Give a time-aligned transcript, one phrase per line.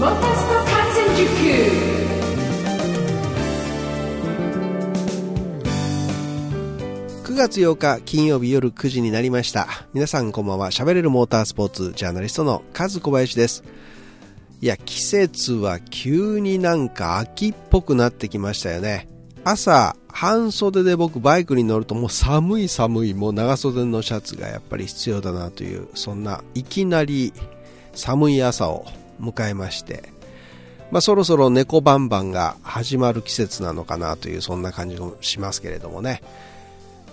[0.00, 1.28] モータースポ発展塾
[7.24, 9.68] 9月8日金曜日夜9時になりました。
[9.92, 10.70] 皆さんこんばんは。
[10.70, 13.62] 喋れるモータースポーツジャーナリストのカズ小林です。
[14.62, 19.06] いや、季節は急になんか秋っぽくなってきましたよね。
[19.44, 27.34] 朝、半袖で僕バイクに乗るともう寒い寒い、もう長袖のシャツがやっぱり必要だなという、そんないきなり
[27.92, 28.86] 寒い朝を
[29.20, 30.12] 迎えまして、
[30.90, 36.22] まあそろそろ猫バンバンが始まる季節なのかなというそんな感じもしますけれどもね。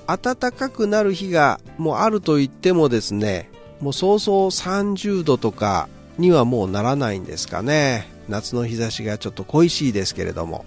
[0.07, 3.49] 暖かくなる日がもうあると言ってもですね、
[3.81, 8.07] もう早々30度とかにはもうならないんですかね。
[8.29, 10.65] 夏の日差しがちょっと恋しいですけれども。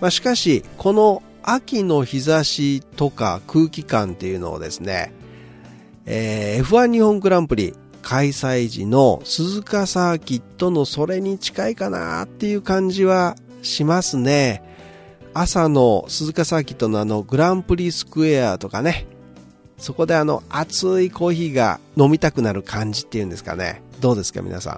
[0.00, 5.12] まあ、しかし、この秋の日差しとか空気感っていうのをですね、
[6.04, 7.74] えー、F1 日本グランプリ
[8.08, 14.62] 開催時の鈴鹿サーキットのそれに近いかなっていう感じはしますね。
[15.34, 19.08] 朝の鈴鹿サーキットのあのグランプリスクエアとかね、
[19.76, 23.82] そこであの熱いコーヒーが飲みたくなる感じっていうんですかね。
[23.98, 24.74] どうですか皆さ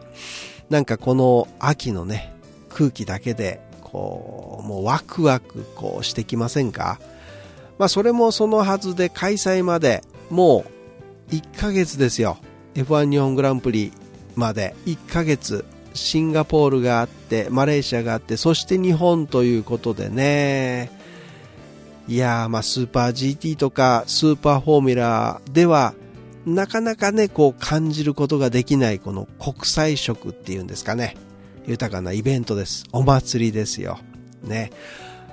[0.70, 0.72] ん。
[0.72, 2.32] なんかこの秋のね、
[2.70, 6.98] 空気だけで、こう、もうワクワクこうしてきませんか？
[7.76, 10.64] まあそれもそのはずで開催までも
[11.30, 12.38] う1ヶ月ですよ。
[12.74, 13.92] F1 日本グランプリ
[14.34, 20.90] まで1ヶ月シンガポールがあってマレーシアがあってそして日本ということでね。
[22.06, 25.94] いやーまあスーパー GT とかスーパーフォーミュラーでは
[26.46, 31.16] なかなかねこう感じることができないこの国際色っていうんですかね。
[31.66, 32.86] 豊かなイベントです。
[32.92, 33.98] お祭りですよ。
[34.42, 34.70] ね。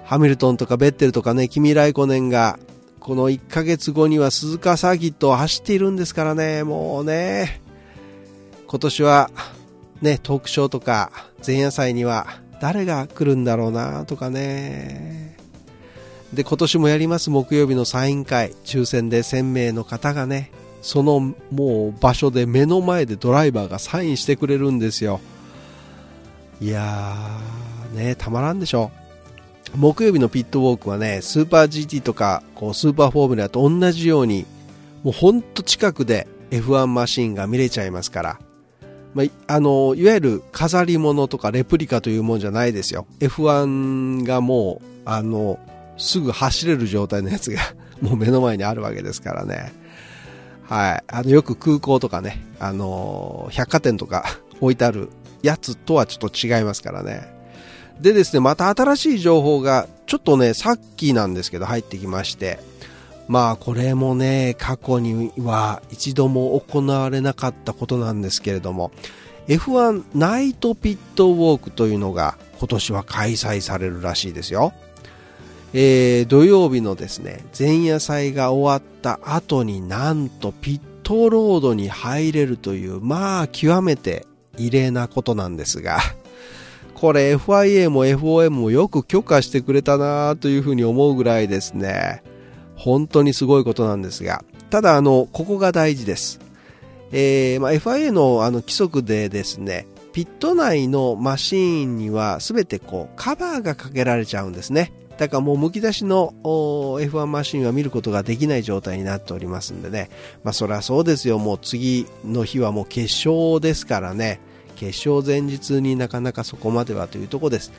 [0.03, 2.59] ハミルトンとかベッテルとかねキミ・ライコネンが
[3.05, 7.61] この1ヶ月後には鈴鹿サーキットを走っているんですからねもうね
[8.67, 9.29] 今年は
[10.01, 11.11] ね、トークショーとか
[11.45, 12.27] 前夜祭には
[12.59, 15.37] 誰が来るんだろうなとかね。
[16.33, 20.51] で、今年もやります木曜日のサイン会、抽選で1000名の方がね、
[20.81, 25.21] そのもう場所で目の前でドライバーがサインしてくれるんですよ。
[26.59, 28.91] いやー、ね、たまらんでしょ。
[29.73, 34.45] 木曜日のピットウォークはね、スーパー GT とか、こう、スーパーフォーミュラーと同じように、
[35.03, 38.39] もうほんと近くで F1 マシンが見れちゃいますから、
[39.13, 43.07] まあ、あの、いわゆる飾り物とかレプリカというもんじゃないですよ。
[43.19, 45.57] F1 がもう、あの、
[45.97, 47.61] すぐ走れる状態のやつが
[48.01, 49.71] もう目の前にあるわけですからね。
[50.63, 51.03] はい。
[51.07, 54.25] あの、よく空港とかね、あの、百貨店とか
[54.59, 55.09] 置いてある
[55.43, 57.34] やつとはちょっと違いますからね。
[57.99, 62.59] でですね、また新しい情報が、ちょっとね、さっきなんですけど入ってきまして、
[63.27, 68.91] まあこれもね、過去には一度も行われなかったことなんですけれども、
[69.47, 74.73] F1 ナイトピットウォークというのが今年は開催されるらしいですよ。
[75.73, 84.25] えー、土曜日のですね、前夜祭が終わった後になんとピットロードに入れるという、まあ極めて
[84.57, 85.99] 異例なことなんですが、
[86.95, 92.23] これ FIA も FOM もよく許可してくれたなというふうに思うぐらいですね、
[92.75, 96.39] 本当にすごいことなんですが、ただあの、ここが大事です。
[97.11, 104.93] えー、まあ、FIA のあの規則でですね、ピット内のマシーンには全てこうカバーがかけられちゃうんですね。
[105.17, 110.09] だからもう剥き出しの F1 マシンは見ることができない状態になっておりますんでね。
[110.43, 111.37] まあそりゃそうですよ。
[111.37, 114.39] もう次の日はもう決勝ですからね。
[114.75, 117.71] 決勝前日になかなかそこまではというところです。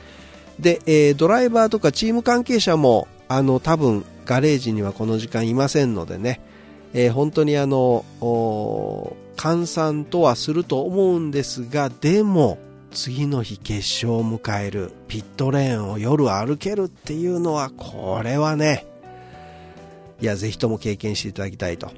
[0.59, 6.41] で、えー、ドライバーとかチーム関係者もあの多分ガレージにはこの時間いませんのでね、
[6.93, 8.05] えー、本当にあの
[9.37, 12.57] 換算とはすると思うんですがでも
[12.91, 18.87] 次の日決勝を迎えるピットレーンを夜歩けるっていうのはこれはね
[20.19, 21.91] いやぜひとも経験していただきたいと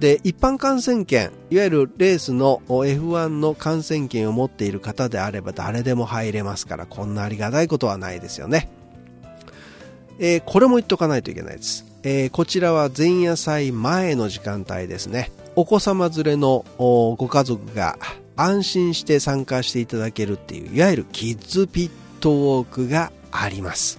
[0.00, 8.70] で一般観戦券いわゆるレースの F1 の観戦券を持っている方であれば誰でも入れますからこんなありがたいことはないですよね
[10.22, 11.86] えー、これも言っとかないといけないです。
[12.02, 15.32] えー、こちらは前夜祭前の時間帯ですね。
[15.56, 17.98] お子様連れのご家族が
[18.36, 23.98] 安心して参加していただけるっていう、いわゆるキッズピットウォークがあります。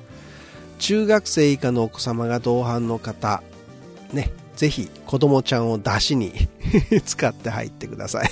[0.78, 3.42] 中学生以下のお子様が同伴の方、
[4.14, 4.32] ね、
[4.62, 6.34] ぜひ子供ちゃんを出しに
[7.04, 8.30] 使って入ってください。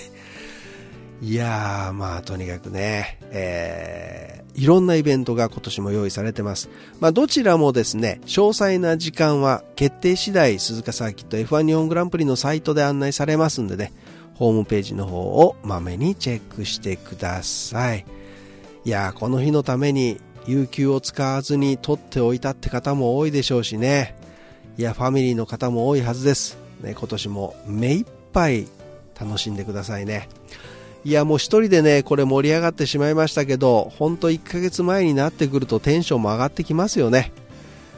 [1.24, 6.70] いやー、まあとにかくね、えーいろんなイベントが今年も用意されてます。
[7.00, 13.94] まあ、どちらもですね、詳細な時間は決定次第鈴鹿サーキット F1 日本グランプリのサイトで案内されますんでね、
[14.34, 18.06] ホームページの方をまめにチェックしてください。
[18.84, 24.19] いやこの日のために有給を使わずに取っておいたって方も多いでしょうしね
[24.80, 28.66] いやファミリーの方も多いはずです、ね、今年も目いっぱい
[29.20, 30.30] 楽しんでくださいね。
[31.04, 37.34] いやもう一人でねこれ盛り上がってしまいましたけど本当1ヶ月前になってくるとテンションも上がってきますよね。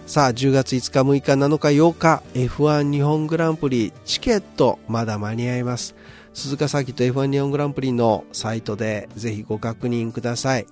[0.07, 5.94] さあ10月5日6日7日8日 F1 日本グランプリチケットまだ間に合います。
[6.34, 10.66] 鈴鹿サーキット F1 日本グランプリのサイトでぜひご確認ください。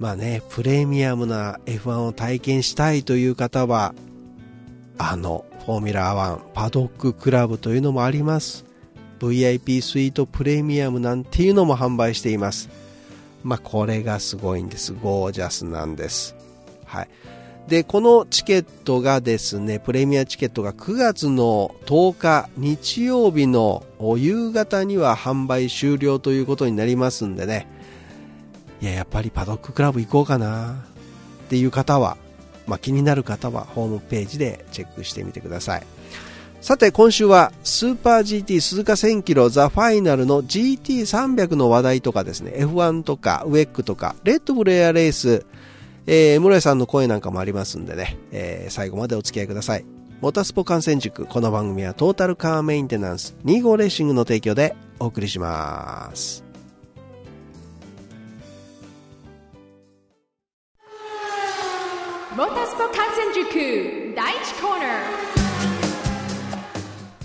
[0.00, 3.94] まあねプレミアムな F1 を体験したいという方は
[4.98, 8.64] あのフォーミュラー1パドッククラブというのもあります。
[9.18, 12.68] VIP スイートプレミアムなんていうのも販売しています。
[13.44, 14.92] まあこれがすごいんです。
[14.92, 16.34] ゴージャスなんです。
[16.84, 17.08] はい。
[17.68, 23.84] でこのチケットがですねプレミアチケットが9月の10日日曜日の
[24.16, 27.68] 夕方には販売終了ということになりますんでね。
[28.80, 30.84] いややっぱりパドッククラブ行こうかな。
[31.52, 32.16] っていう方は、
[32.66, 35.82] まあ、気になる方はホームページでチェックしてみてください
[36.60, 45.44] さて今週はスーパー GT 鈴鹿1000キロザファイナルの GT300 の話題とかですね F1 とかウェックとかレッドブルエアレース
[46.06, 49.84] えー、室井さんの声なんかもありますんでね、えー、最後までお付き合いください。
[50.20, 56.51] モータスポ観戦塾、この番組はトータルカーメンテナンス2号レーシングの提供でお送りします。
[62.72, 65.22] スポ観戦塾第1コーナー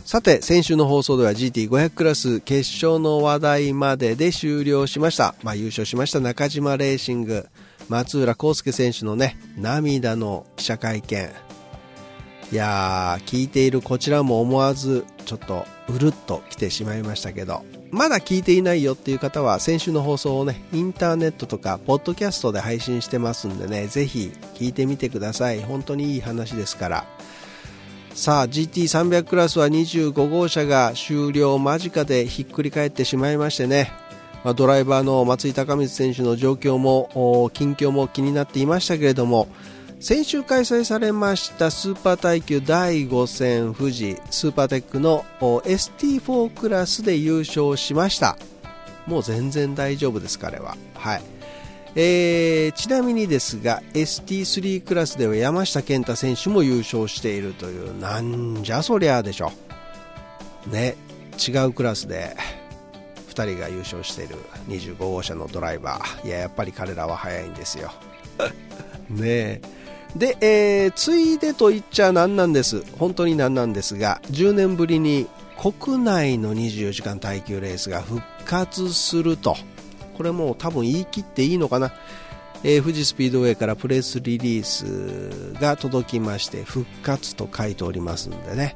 [0.04, 5.36] さて、先週の放送では GT500 クラス決勝の話題までで終了しました。
[5.44, 7.48] まあ優勝しました中島レーシング。
[7.88, 11.30] 松浦康介選手のね、涙の記者会見。
[12.52, 25.62] いやー、聞いているこちらも思わず、ちょっとうるっと来てしまいましたけど、まだ聞いていないよっていう方は、先週の放送をね、インターネットとか、ポッドキャストで配信してますんでね、ぜひ聞いてみてください。
[25.62, 27.06] 本当にいい話ですから。
[28.18, 33.92] さあ GT300 クラスは25号車が終了間近でひっくり返ってしまいましてね
[34.44, 39.48] ま、ドライバーの松井高光選手の状況も近況も気になっていましたけれども
[40.00, 48.38] 先週開催されましたスーパー耐久第5戦富士スーパーテックの ST4 クラスで優勝しました。
[49.08, 50.78] もう全然大丈夫です彼は。
[50.94, 51.22] はい。
[51.96, 59.52] えー、ちなみにですが ST3 クラスでは山下健太選手も優勝しているというなんじゃそりゃでしょ。
[60.68, 60.96] ね
[61.40, 62.38] 違うクラスで
[63.30, 64.36] 2人が優勝している
[64.68, 66.28] 25号車のドライバー。
[66.28, 67.92] いややっぱり彼らは速いんですよ。
[69.10, 69.77] ねえ。
[70.16, 72.84] で、えー、ついでと言っちゃなんなんです。
[72.98, 75.28] 本当になんなんですが10年ぶりに
[75.60, 79.56] 国内の24時間耐久レースが復活すると。
[80.16, 81.94] これもう多分言い切っていいのかな、
[82.64, 88.76] えー、富士スピードウェイからプレスリリースが届きまして復活と書いておりますんでね。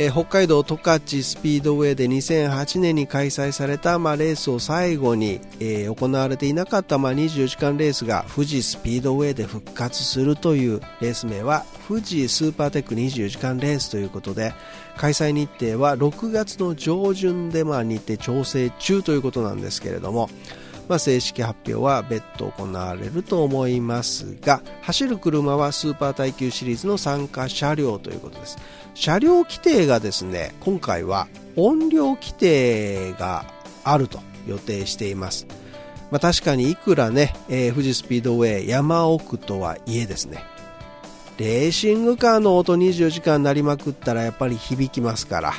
[0.00, 14.54] えー、北海道十勝スピードウェイで2008年に開催された、まあ、レースを最後に、えー、行われていなかった、まあ、24時間レースが富士スピードウェイで復活するというレース名は富士スーパーテック24時間レースということで
[14.96, 20.30] 開催日程は6月の上旬で、まあ、日程調整中ということなんですけれども、
[20.88, 28.58] まあ、正式発表は別途行われると思いますが走る車はスーパー耐久シリーズの参加車両ということです。
[28.98, 33.46] 車両規定がですね今回は音量規定が
[33.84, 34.18] あると
[34.48, 35.46] 予定しています、
[36.10, 40.42] まあ、確かにいくらね、えー、富士スピードウェイ山奥とはいえですね
[41.38, 45.52] レーシングカーの音24時間鳴りまくったらやっぱり響きますから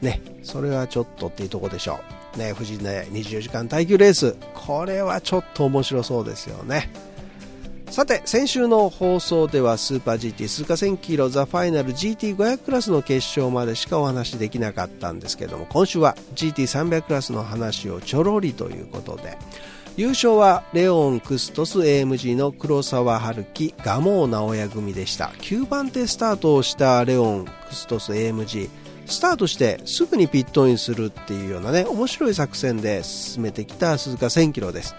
[0.00, 2.19] ねそれはちょっとっていうとこでしょう。
[2.36, 4.36] ね富士ね24時間耐久レース。
[4.54, 6.90] これはちょっと面白そうですよね。
[7.90, 19.36] さて先週の放送ではスーパー GT 鈴鹿1000キロザファイナル GT500 クラスの決勝までしかお話できなかったんですけども今週は GT300 クラスの話をちょろりということで
[19.96, 25.32] 優勝はレオンクストス AMG の黒沢春樹蒲生直哉組でした。
[25.40, 28.70] 9番手スタートをしたレオンクストス AMG
[29.10, 34.94] スタートしてすぐにピットインするっていうようなね面白い作戦で進めてきた鈴鹿1000キロです。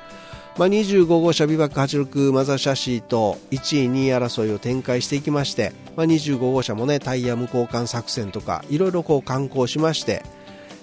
[0.58, 10.24] まあ、25号車 VivaC 86マザーシャシーと1位2位争いを展開していきまして、まあ、25号車もねタイヤ無交換作戦とかいろいろこう敢行しまして、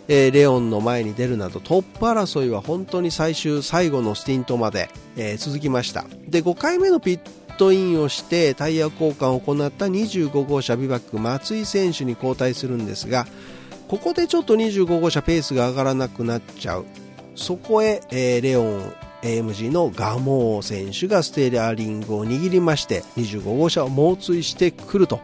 [0.09, 6.07] えー、レオンの前に出るなどトップ争いは本当に最終最後のスティントまで、えー、続きました。
[6.27, 7.21] で5回目のピッ
[7.59, 13.27] トインをしてタイヤ交換を行った25号車 VivaC 松井選手に交代するんですが
[13.89, 16.87] ここでちょっと25号車ペースが上がらなくなっちゃう。
[17.35, 25.21] そこへ、えー、レオン AMG のガモー選手がステーリングを握りまして25号車を猛追してくると。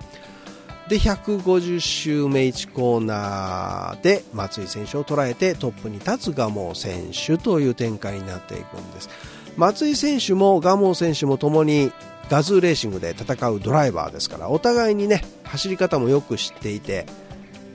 [0.88, 9.08] で150周目1コーナーで松井選手を捉えてトップに立つガモー選手という展開になっていくんです。
[9.56, 11.92] 松井選手もガモー選手もともに
[12.28, 17.06] ガズーレーシングで戦うドライバーですからお互いにね走り方もよく知っていて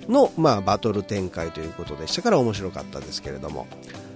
[0.09, 3.67] の、まあ、バトル展開ということでしたから面白かったですけれども、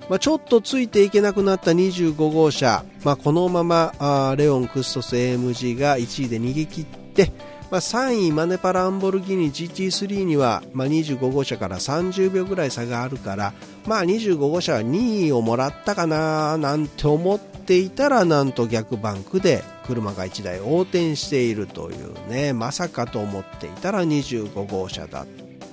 [0.09, 7.31] まあ、ちょっとついていけなくなった25号車、まあ、このままあレオン・クストス AMG が1位で逃げ切って、
[7.71, 13.53] まあ、3位マネパランボルギニ GT3 には、まあ、25号車から30秒ぐらい差があるから、
[13.85, 25.27] まあ、25号車は2位をもらったかななんて思っていたらなんと逆バンクで車が1台横転しているというねまさかと思っていたら25号車だっ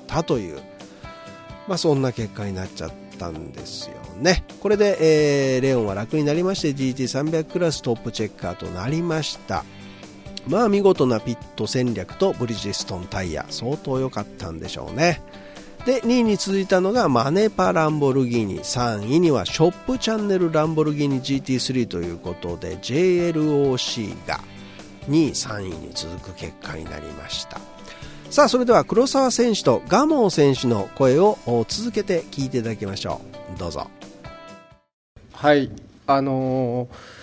[0.07, 0.61] たという、
[1.69, 4.45] まあ、そんな結果になっちゃったんですよね。
[4.61, 9.65] これで、えー、レオンは楽になりまして GT300 クラストップチェッカーとなりました。
[10.47, 15.23] まあ見事なピット戦略とブリヂストンタイヤ相当良かったんでしょうね。
[15.85, 18.61] で2位に続いたのがマネパランボルギーニ。
[18.61, 21.23] 3位にはショップチャンネルランボルギーニ。
[21.23, 24.41] GT3 ということで JLOC が
[25.09, 27.61] 2位3位に続く結果になりました。
[28.31, 33.21] さあそれでは黒沢選手とガモン選手の声を続けて聞いていただきましょ
[33.57, 33.59] う。
[33.59, 33.89] どうぞ。
[35.33, 35.71] はい。
[36.07, 37.20] あのー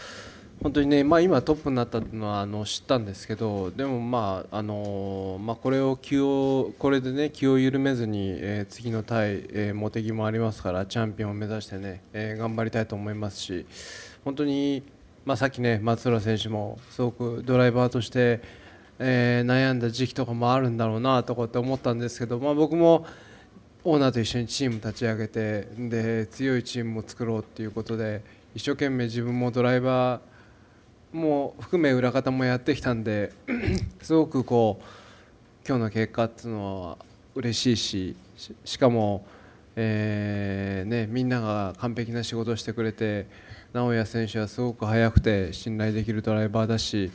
[0.67, 13.65] 本当にね、まあ、今トップになったのはあの知ったんですけどでも、まああのまあ、これを気をこれで、ね、気を緩めずに、えー、次の対、えー、茂木もありますからチャンピオンを目指してね、えー、頑張りたいと思いますし
[14.25, 14.83] 本当に、
[15.23, 18.41] まあ、さっき、ね、松浦選手もすごくドライバーとして、
[18.99, 23.05] えー、悩んだ時期とかもあるんだろうなとかって思ったんですけど、まあ、僕も
[23.85, 28.21] オーナーと一緒にチーム立ち上げてで強いチームを作ろうということで
[28.53, 30.36] 一生懸命自分もドライバー
[31.11, 33.31] も含め裏方もやってきたんで
[34.01, 36.97] すごくこう今日の結果っていうのは
[37.35, 38.15] 嬉しいし
[38.65, 39.25] しかも、
[39.75, 43.27] えーね、みんなが完璧な仕事をしてくれて
[43.73, 47.11] 直哉選手はすごく速くて信頼できるドライバーだし、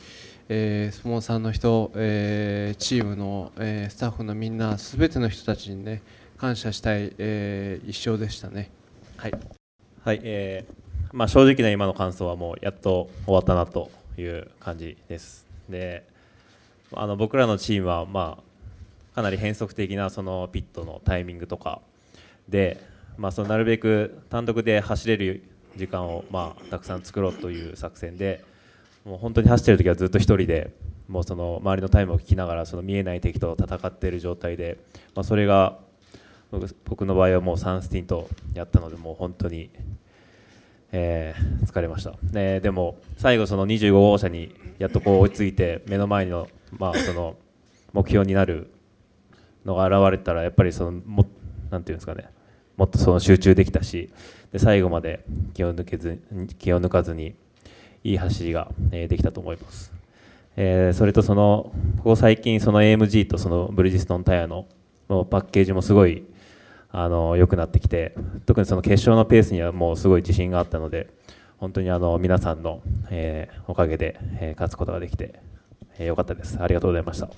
[0.49, 6.01] えー、スポンサーの人、えー、チームの、えー、スタッフのみんなすべての人たちにね
[6.37, 8.69] 感謝したい、えー、一生でしたね。
[9.17, 9.33] はい、
[10.03, 10.82] はいえー
[11.13, 15.45] まあ、正直な今の感想はもうやっと終わったなという感じです。
[15.69, 16.03] で
[16.91, 21.81] あの僕らのチームは、まあ、かなり変則的なそのピットのタイミングとか
[22.49, 22.83] で、
[23.17, 25.43] まあ、そのなるべく単独で走れる
[25.75, 28.43] 時間を、まあ、たくさん作ろうという作戦で
[29.05, 30.71] もう本当に走ってる時はずっと1人で
[31.07, 34.79] もうその周りのタイムを聞きながらその見えない敵と戦っている状態で、
[35.13, 35.77] まあ、それが
[36.85, 39.69] 僕の場合はもう3スティントやったのでもう本当に
[40.95, 47.35] えー、疲れました、ね、でも最後その25号車にやっとこう追いついて目の前の,、まあその
[47.93, 48.71] 目標になる
[49.65, 51.25] のが現れたらやっぱりそのも
[51.71, 52.29] なんていうんですかね。
[52.77, 54.11] もっとその集中できたし
[54.51, 55.23] で最後まで
[55.53, 56.21] 気を抜けず
[56.57, 57.35] 気を抜かずに
[58.03, 59.93] いい走りが、えー、できたと思います、
[60.55, 64.65] えー、それとそのここ最近その AMG とそのブリヂストンタイヤの
[65.07, 66.23] のパッケージもすごい
[66.95, 68.13] あの良くなってきて
[68.45, 71.09] 特にその決勝のペースにはもうすごい自信があったので
[71.57, 75.39] 本当にあの皆さんの、えー、おかげで、えー、勝つことができて、
[75.97, 76.61] えー、よかったです。
[76.61, 77.29] ありがとうございました。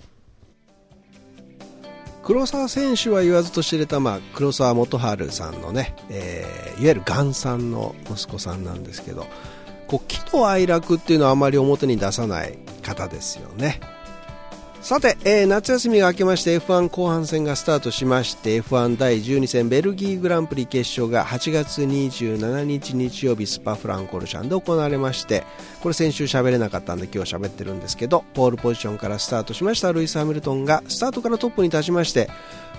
[2.22, 9.28] 黒沢選手は言わずと知れた、まあ、黒沢元春さんのね、えー、いわゆる元さんの息子さんなんですけど
[9.88, 13.80] こう喜怒哀楽っていうのはあまり表に出さない方ですよね。
[14.86, 25.44] さて、えー、夏休みが明けまして F1 後半戦がスタートしまして F1 第12戦ベルギーグランプリ決勝が8月27日日曜日スパフランコルシャンで行われまして
[25.82, 29.92] これ先週喋れなかったんで今日喋ってるんですけどポールポジションからスタートしました。
[29.92, 32.30] ルイス・ハミルトンがスタートからトップに立ちまして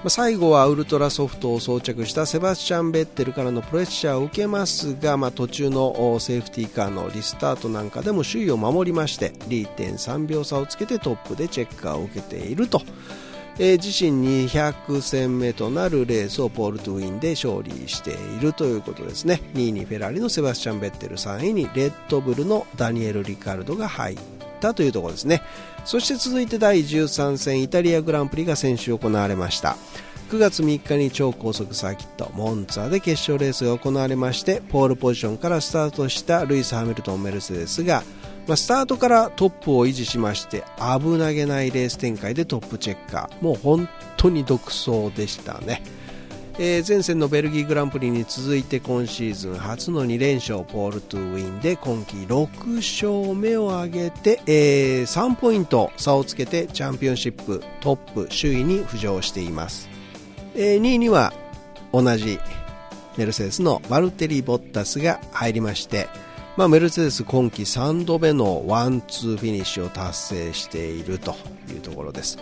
[0.08, 12.82] 最後はウルトラソフトを装着したセバスチャン・ベッテルからのプレッシャーを受けますが、まあ、途中のセーフティーカーのリスタートなんかでも首位を守りまして2.3秒差をつけてトップでチェッカーを受けていると。
[13.58, 19.40] えー、自身200戦目となるレースをポール・トゥウィンで勝利しているということですね。
[19.54, 24.18] 2位にフェラーリのセバスチャン・ベッテル3位にレッドブルのダニエル・リカルドが入っ
[24.60, 25.42] たというところですね。
[25.86, 29.76] そして続いて第13戦イタリアグランプリが先週行われました。
[30.30, 38.02] 9月3日に超高速サーキットモンツァで決勝レースが行われましてポールポジションからスタートしたルイス・ハミルトン・メルセデスが、
[38.46, 43.44] まあ、スタートからトップを維持しまして危なげないレース展開でトップチェッカー。
[43.44, 45.82] もう本当に独走でしたね。
[46.58, 59.90] えー前線のベルギーグランプリに続いて今シーズン初の2連勝ポール・トゥ・ウィンで今季6勝目を挙げて、えー3ポイント差をつけてチャンピオンシップトップ首位に浮上しています、
[60.54, 61.34] え2位には
[61.92, 62.38] 同じ
[63.18, 66.08] メルセデスのバルテリ・ボッタスが入りまして、
[66.56, 71.34] まあ、メルセデス今季3度目のワンツーフィニッシュを達成していると
[71.68, 72.38] いうところです。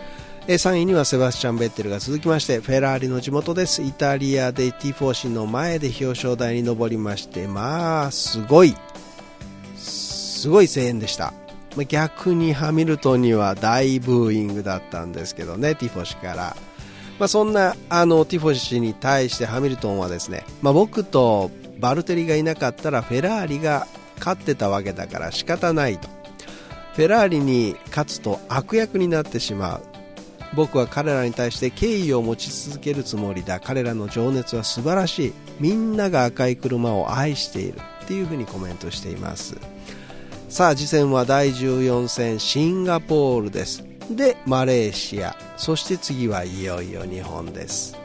[0.46, 3.82] 3位にはセバスチャン・ベッテルが続きましてフェラーリの地元です。
[3.82, 8.76] イタリアで T4 の前で表彰台に上りましてまあすごい。
[9.76, 11.32] すごい声援でした。
[11.88, 16.56] 逆にハミルトンには大ブーイングだったんですけどね ティフォシから。
[17.18, 23.86] まあ、そんなあのティフォシに対してハミルトンはですね、まあ、僕とバルテリがいなかったらフェラーリが
[24.18, 26.08] 勝ってたわけだから仕方ないと。
[26.94, 29.82] フェラーリに勝つと悪役になってしまう。
[30.54, 33.58] 僕は彼らに対して敬意を持ち続けるつもりだ。
[33.58, 35.32] 彼らの情熱は素晴らしい。
[35.58, 37.80] みんなが赤い車を愛している。
[38.04, 39.56] っていうふうにコメントしています。
[40.48, 43.84] さあ次戦は第14戦シンガポールです。
[44.10, 45.34] でマレーシア。
[45.56, 48.03] そして次はいよいよ日本です。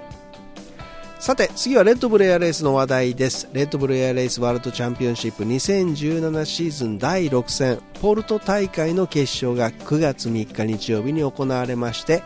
[1.20, 3.50] さて次はレッドブルエアレースの話題です。
[3.52, 12.24] レッドブルエアレースワールドチャンピオンシップ2017シーズン第6戦ポルト大会の決勝が9月3日日曜日に行われまして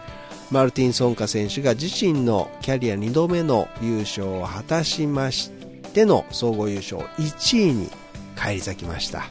[0.52, 5.50] マルティン・ソンカ選手が自身のキャリア2度目の優勝を果たしまし
[5.96, 7.90] ての総合優勝1位に
[8.36, 9.26] 返り咲きました。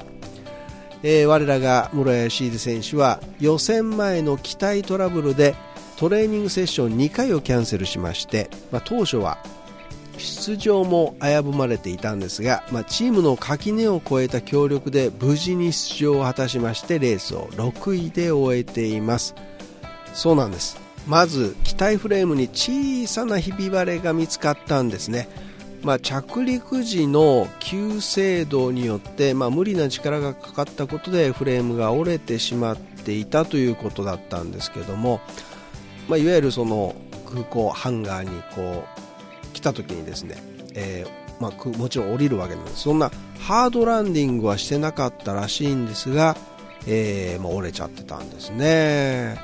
[1.04, 5.54] えー我らが室谷シーデ選手は予選前の機体トラブルで
[6.02, 9.38] トレーニングセッション2回をキャンセルしまして、まあ、当初は
[10.18, 19.37] 出場も危ぶまれていたんですが、まあ、チームの垣根を越えた協力で無事に出場を果たしましてレースを6位で終えています。
[20.12, 20.76] そうなんです。
[21.06, 25.28] まず機体フレームに小さなひび割れが見つかったんですね。
[25.85, 35.20] まあ、着陸時の急制動によって、まあ、無理な力がかかったことでフレームが折れてしまっていたということだったんですけども、
[36.08, 36.94] まあ、いわゆるその
[37.30, 40.36] 空港ハンガーにこう来た時にですね、
[40.74, 46.36] えーまあ、もちろん降りるわけなんですそんなハードランディングはしてなかったらしいんですが、
[46.86, 49.36] えーまあ、折れちゃってたんですね。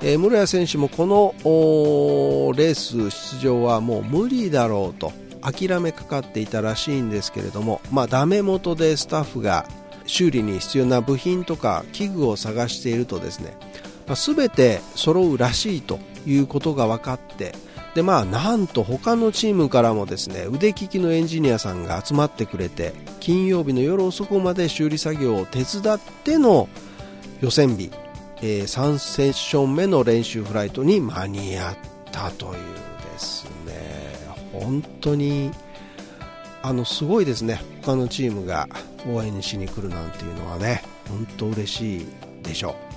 [0.00, 1.34] えー、室谷選手もこの
[2.56, 9.66] レース出場はもう無理だろうと諦めかかっていたらしいんですけれども、まあ、ダメ元でスタッフが
[10.06, 13.56] 修理に必要な部品とか器具を探しているとですね、
[14.14, 17.54] 全て揃うらしいということが分かって
[17.94, 26.68] で、まあ、なんと他のチームからもですね腕利きのエンジニアさんが集まってくれて金曜日の夜遅くまで修理作業を手伝っての
[27.40, 27.90] 予選日、
[28.42, 31.76] えー3セッション目の練習フライトに間に合っ
[32.12, 32.52] たという
[33.12, 34.18] ですね。
[34.52, 35.50] 本当に
[36.62, 37.60] あのすごいですね。
[37.82, 38.68] 他のチームが
[39.08, 42.06] 応援しに来るなんていうのはね本当嬉しい
[42.42, 42.87] でしょう。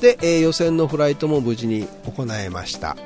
[0.00, 2.96] で、えー予選のフライトも無事に行えました。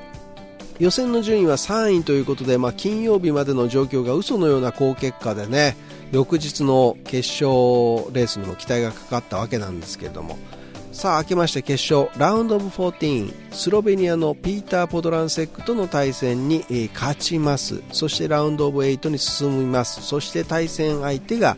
[0.78, 5.76] 予選の順位は3位ということで、まあ、金曜日までの状況が嘘のような好結果でね
[6.10, 10.36] 翌日の決勝レースにも期待がかかったわけなんですけれども。
[10.92, 17.82] さあ明けまして決勝ラウンドオブ14スロベニアのピーター・ポドランセックとの対戦に、勝ちます。
[17.92, 20.02] そしてラウンドオブ8に進みます。
[20.02, 21.56] そして対戦相手が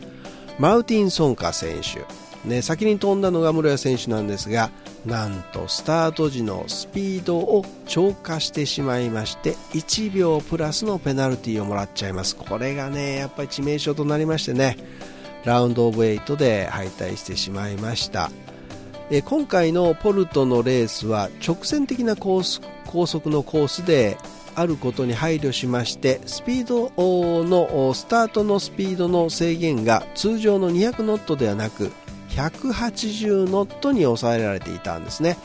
[0.57, 4.71] マウティン・ソンカ選手、ね、先に飛んだのが室谷選手なんですが
[5.05, 12.35] なんとスタート時のスピードを超過してしまいまして1秒プラスのペナルティーをもらっちゃいます。
[12.35, 14.77] これがねやっぱり致命傷となりましてね。
[15.45, 18.31] ラウンドオブ8で敗退してしまいました。
[19.11, 24.17] え今回のポルトのレースは直線的なコース高速のコースで
[24.55, 26.91] あることに配慮しましてスピード
[27.43, 31.91] のスタートのスピードの制限が通常の200ノットではなく
[32.35, 35.37] 180ノットに抑えられていたんですね。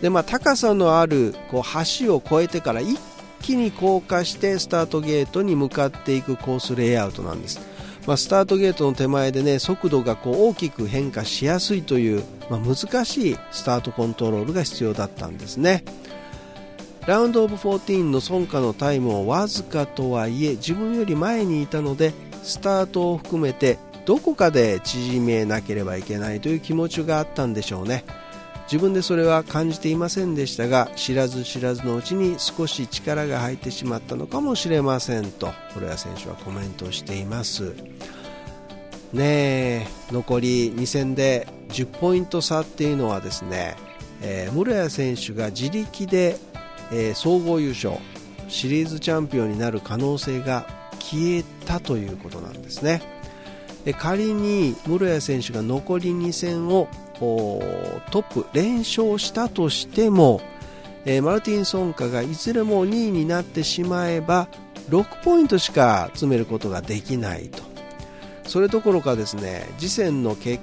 [0.00, 1.62] で、まあ、高さのあるこう
[1.98, 2.98] 橋を越えてから一
[3.42, 7.60] 気に降下してスタートゲートに向かっていくコースレイアウトなんです。
[8.06, 15.84] まあ、スタートゲートの手前でね速度がこう大きく変化しやすいという、まあ、難しいスタートコントロールが必要だったんですね。
[17.06, 22.12] ラウンドオブ14の孫家のタイムをわずかとはいえ自分より前にいたので
[22.42, 28.04] スタートを含めてどこかで縮めなければいけないという気持ちがあったんでしょうね。
[28.70, 37.74] 自分でそれは感じていませんでしたが知らず知らずのうちに少し力が入ってしまったのかもしれませんと古谷選手はコメントしています。
[39.12, 43.74] ねえ残り2戦で10ポイント差っていうのはですね、
[44.22, 46.36] えー室谷選手が自力で、
[46.92, 47.96] えー総合優勝
[48.46, 50.66] シリーズチャンピオンになる可能性が
[51.00, 53.19] 消えたということなんですね。
[53.98, 56.88] 仮に室谷選手が残り2戦を
[58.10, 60.40] トップ連勝したとしても、
[61.04, 64.48] えー、マルティン・ソンカがいずれも2位になってしまえば
[64.90, 67.62] 6ポイントしか詰めることができないと。
[68.46, 70.60] それどころかですね次戦の結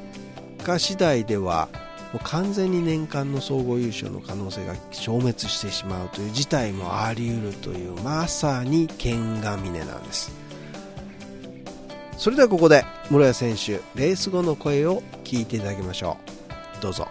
[0.63, 1.69] 果次第では
[2.11, 10.46] もう完全に年間の総合優勝の可能性が消滅してしまうという事態もあり得るというまさに剣が峰なんです。
[12.17, 16.17] それではここで室谷選手レース後の声を聞いていただきましょ
[16.79, 17.07] うどうぞ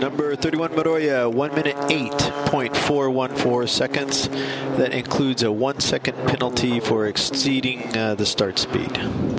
[0.00, 4.28] Number 31 Moroya, 1 minute 8.414 seconds.
[4.78, 9.37] That includes a 1 second penalty for exceeding uh, the start speed.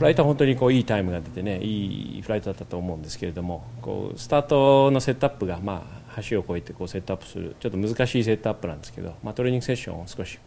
[0.00, 5.86] フライトは本当にこういいタイムが出てねいいフライトだったと思うんですけれどもこうスタートのセットアップが、ま
[6.16, 10.38] あ、橋を越えてこうセットアップするちょっと難しいセットアップなんですけど、まあ、トレーニングセッションを少し、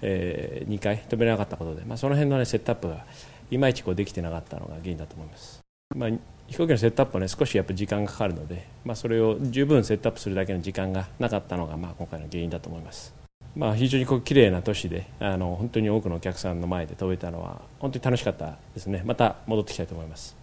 [0.00, 3.04] えー、2回飛べれなかったことで、まあ、その辺の、ね、セットアップが
[3.50, 5.60] いまいちこうできてなかったのが原因だと思います。
[5.94, 6.10] まあ、
[6.46, 13.14] 飛行機のセットアップは、ね、少しやっぱ時間がかかるので、まあ、それを十分セットアップするだけの時間がなかったのが、まあ、今回の原因だと思います。
[13.56, 20.36] まあ、非常にこう綺麗な都市であの本当に多くのお客さんの前で飛べたのは本当に楽しかったですねまた戻ってきたいと思います、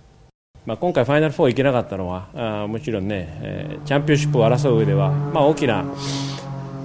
[0.65, 2.30] まあ、今回ファイナル4行けなかったのは
[2.63, 5.86] あもちろんね、えー、チャンピオンシップを争う上では、まあ、大きな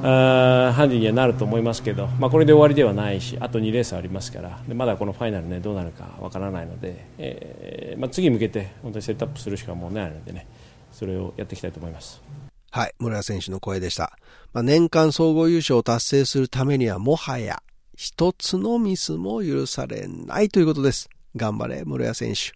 [0.03, 10.47] あハンディにはなると思いますけど、まあ、これで終わりではないしあと2レースありますからでまだこのファイナル、ね、どうなるかわからないので、えーまあ、次に向けて本当にセットアップするしかもうないのでね
[10.93, 12.48] それをやっていきたいと思います。
[12.71, 14.19] はい、村選手の声でした。
[14.53, 17.63] まあ、年間総合優勝を達成するためにはもはや
[17.97, 21.09] 一つのミスも許されないということです。
[21.35, 22.53] 頑張れ、室屋選手。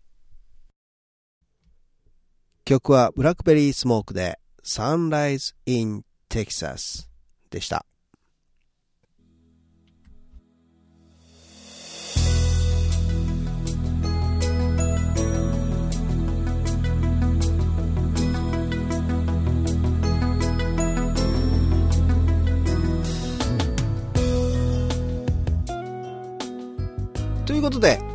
[2.65, 7.11] 曲はブラックベリースモークでサンライズインテキサス
[7.51, 7.85] でした。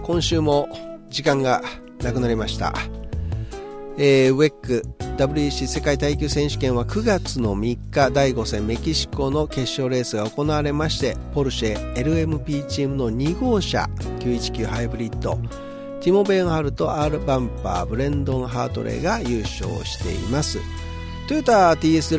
[0.07, 0.69] 今週も
[1.09, 1.61] 時間が
[2.01, 2.73] なくなりました。
[3.97, 4.83] えー、ウェック
[5.17, 13.89] WEC 世界耐久選手権は9月の3日第5戦メキシコの決勝レースが行われましてポルシェ LMP チームの2号車
[14.19, 15.35] 919ハイブリッド
[15.99, 20.59] ティモ・ベンハルとアール・バンパーブレンドン・ハートレーが優勝しています
[21.27, 22.17] トヨタ TS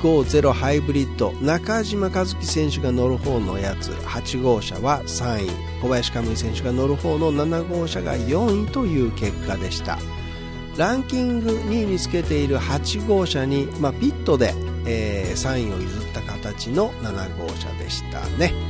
[0.00, 1.32] 150ハイブリッド。
[1.42, 3.90] 中島和樹選手が乗る方のやつ。
[3.90, 5.50] 8号車は3位。
[5.82, 9.98] 小林可夢選手が乗る方の7号車が4位という結果でした。
[10.76, 14.54] ランキング2位につけている8号車に、まあ、ピットで、
[14.86, 18.69] えー、3位を譲った形の7号車でしたね。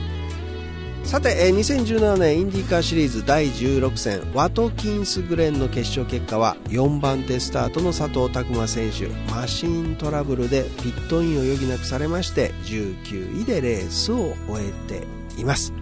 [1.04, 15.72] さて、えー、2017年インディカーシリーズ第16戦ワトキンスグレンの決勝結果は4番手スタートの佐藤拓磨選手マシントラブルでピットインを余儀なくされまして19位でレースを終えています。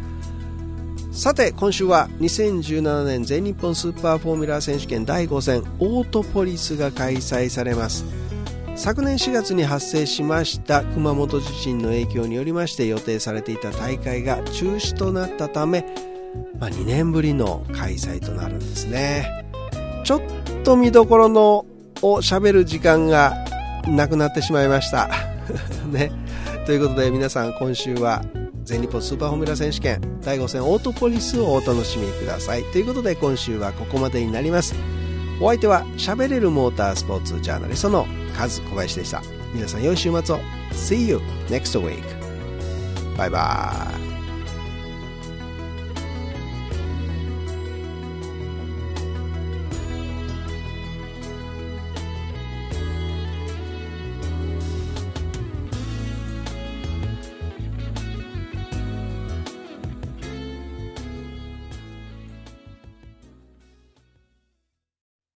[1.10, 8.04] さて今週は2017年全日本スーパーフォーミュラー選手権第5戦オートポリスが開催されます。
[8.78, 15.84] 昨年4月に発生しました熊本地震の影響によりまして予定されていた大会が中止となったため、
[16.60, 19.44] まあ、2年ぶりの開催となるんですね。
[20.04, 20.22] ちょっ
[20.62, 21.66] と見どころの
[22.02, 23.34] を喋る時間が
[23.88, 25.10] なくなってしまいました。
[25.90, 26.12] ね。
[26.64, 28.24] ということで皆さん今週は
[28.62, 32.62] 全日本スーパーフォーミュラ選手権第5戦オートポリスをお楽しみください。
[32.70, 34.76] ということで今週はここまでになります。
[35.40, 38.06] お相手は喋れるモータースポーツジャーナリストの
[38.38, 39.20] カズ小林でした。
[39.52, 40.38] 皆さん良い週末を。
[40.70, 42.04] See you next week.
[43.16, 44.07] バイバイ